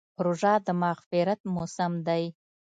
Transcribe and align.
روژه 0.23 0.53
د 0.65 0.67
مغفرت 0.83 1.39
موسم 1.55 1.93
دی. 2.07 2.23